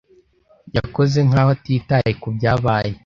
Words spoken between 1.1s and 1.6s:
nkaho